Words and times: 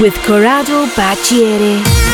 with 0.00 0.18
Corrado 0.22 0.86
Bacciere. 0.96 2.09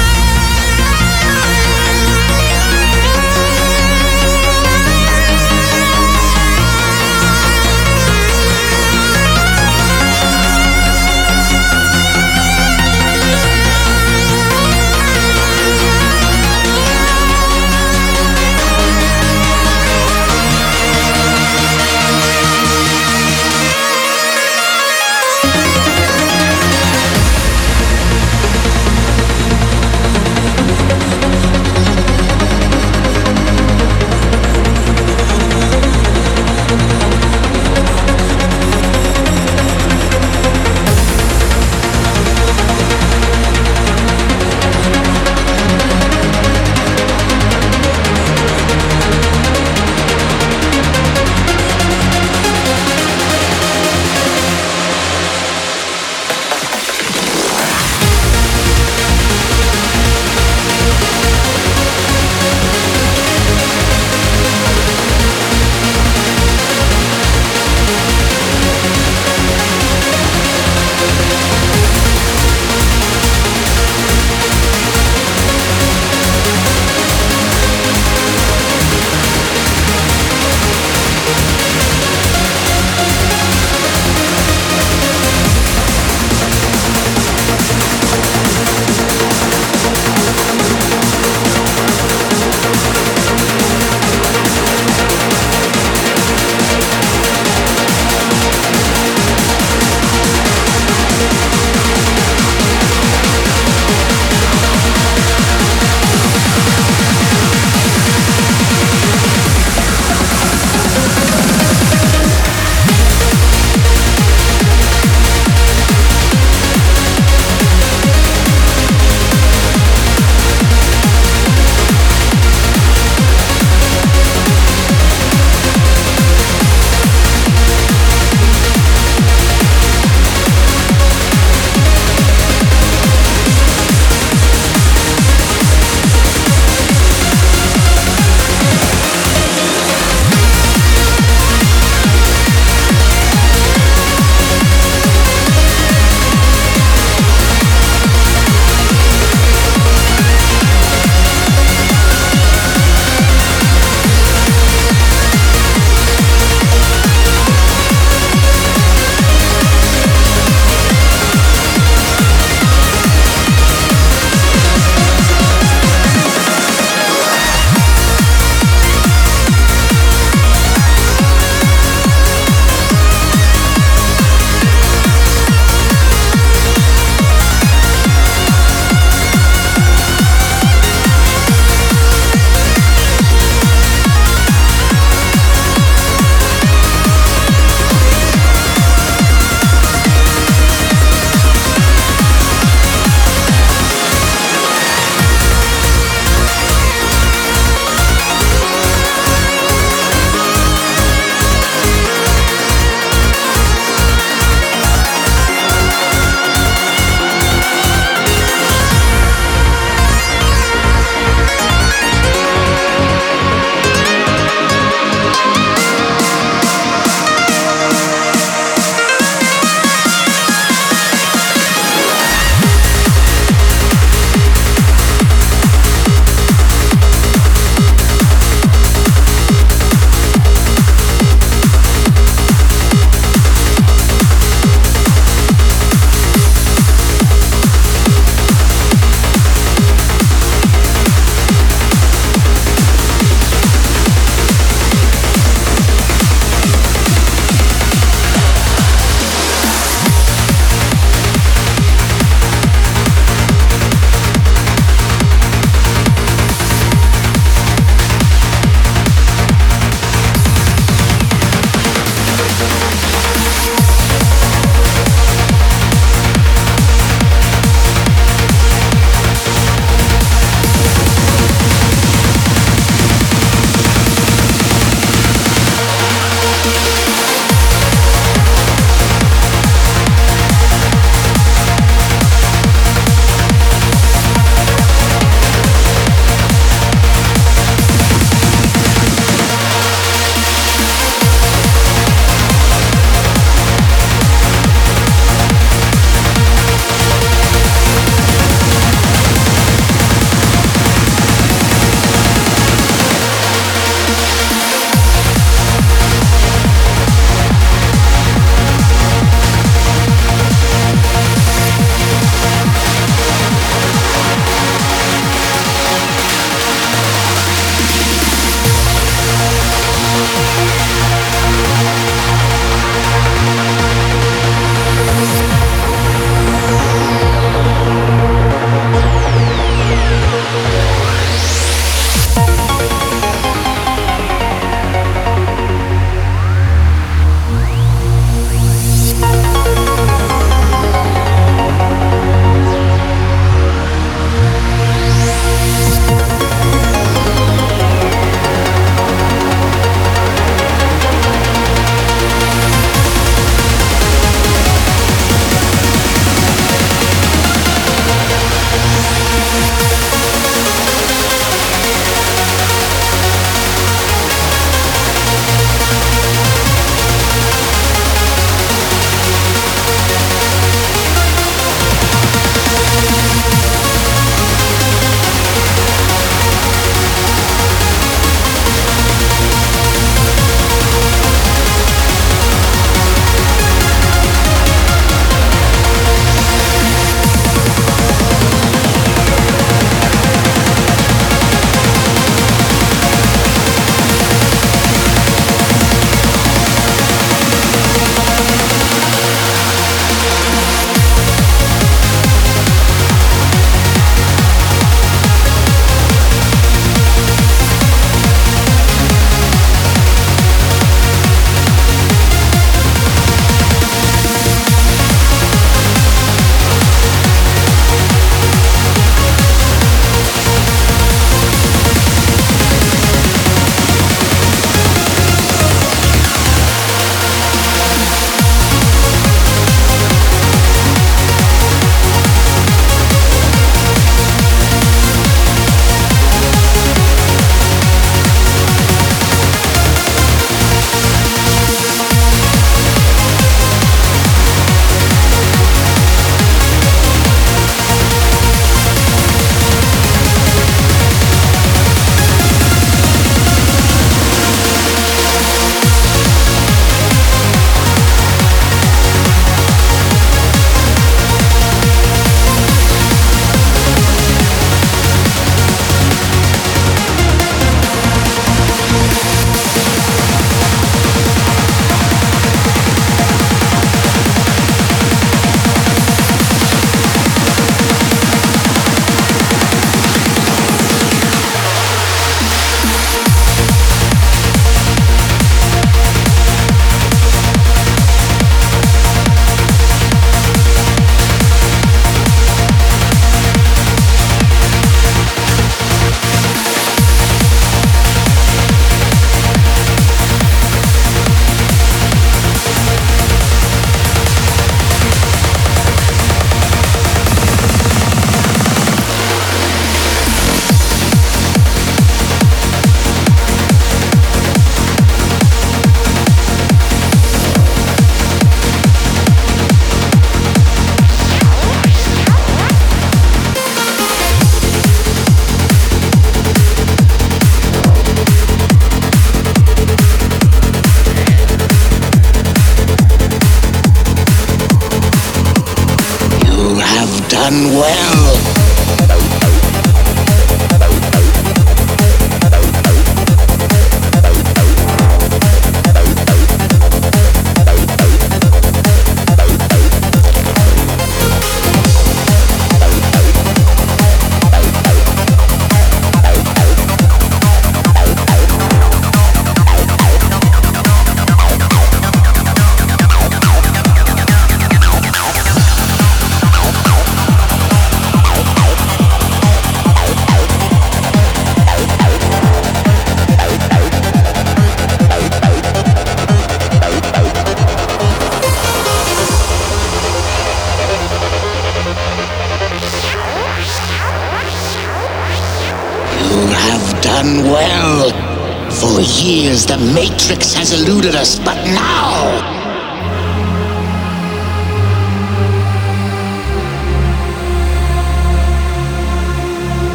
Matrix 590.29 590.55
has 590.55 590.73
eluded 590.73 591.15
us, 591.15 591.39
but 591.39 591.55
now. 591.67 591.96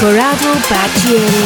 Corrado 0.00 0.52
Baccieri. 0.68 1.43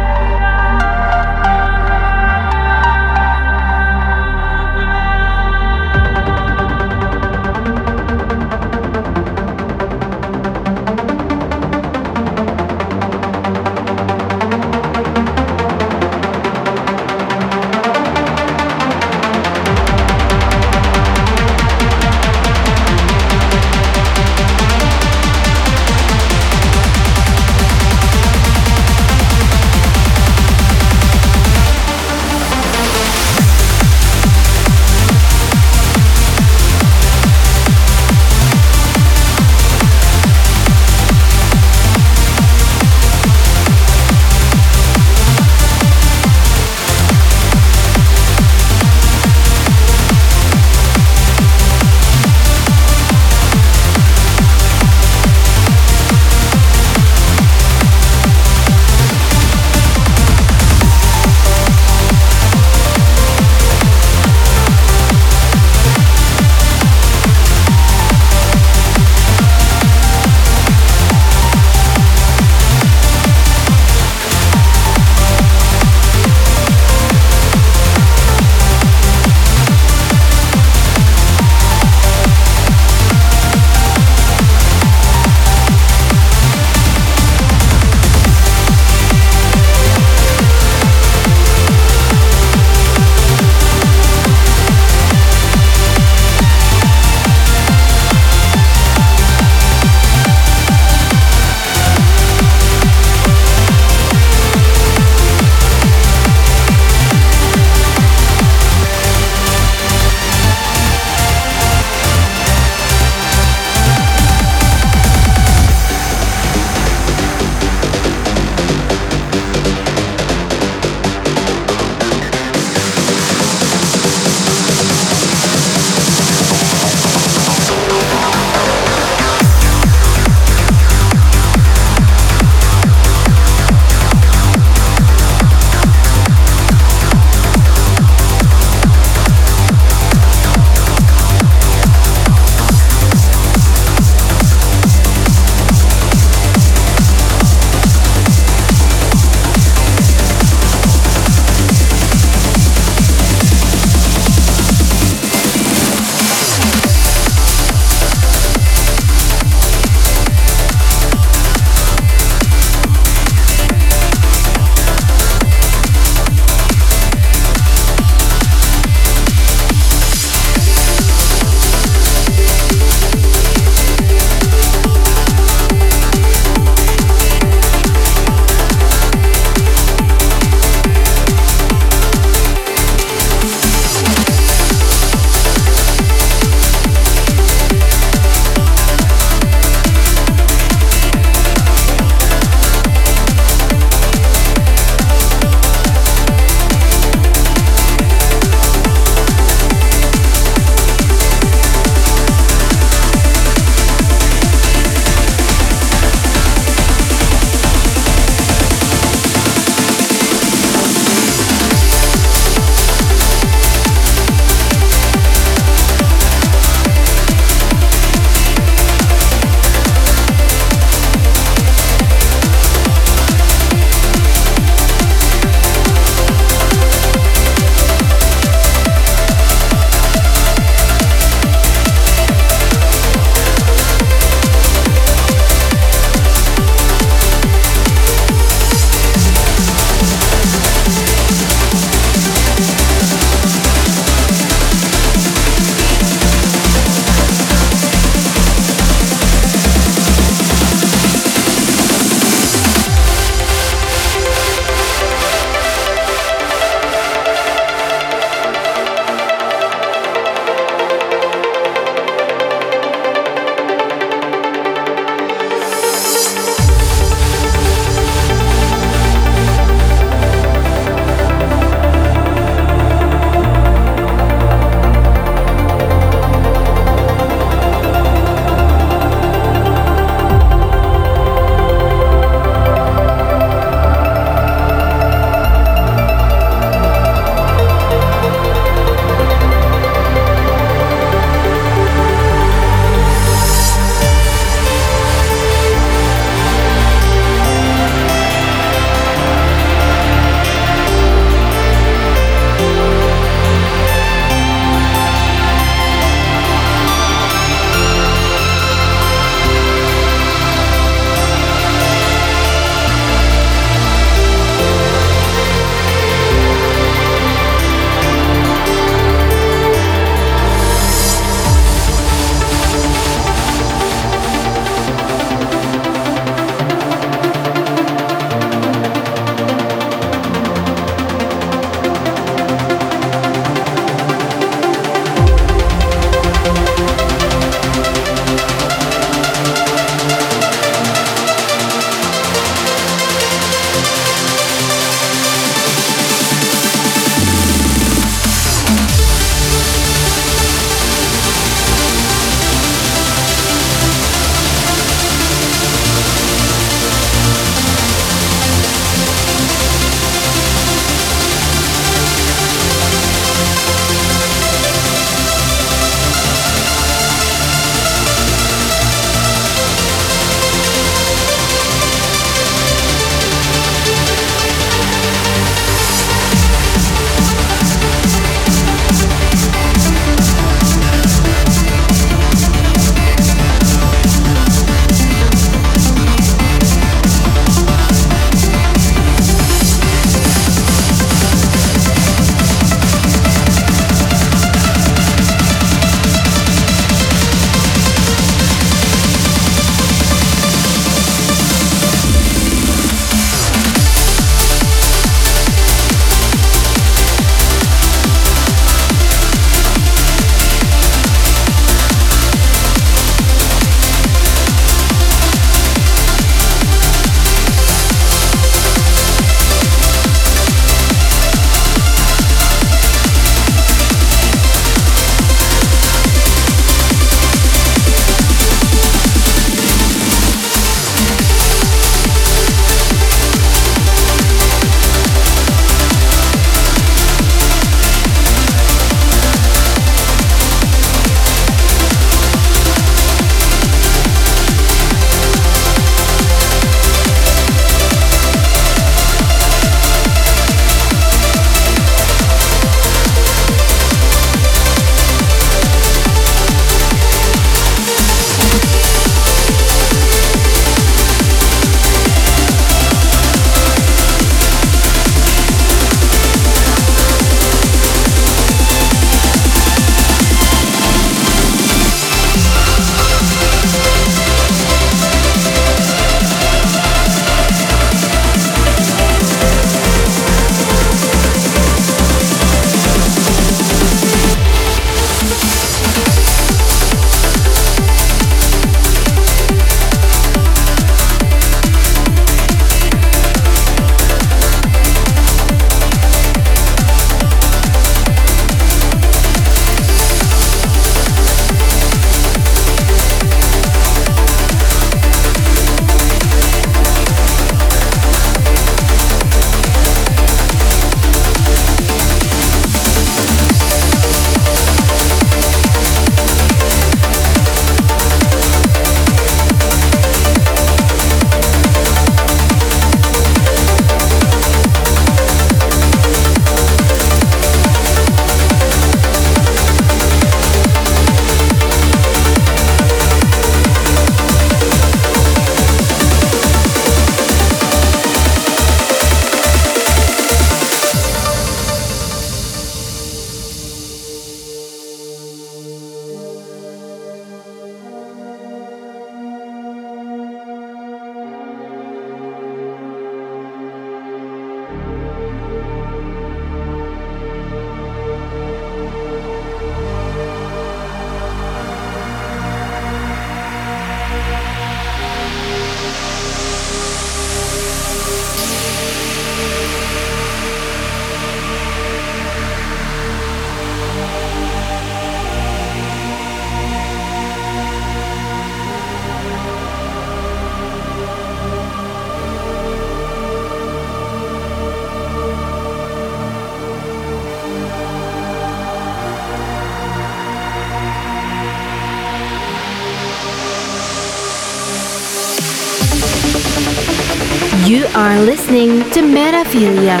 To 598.92 599.02
Metaphilia 599.02 600.00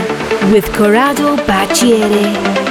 with 0.52 0.72
Corrado 0.72 1.36
Bacciere. 1.46 2.69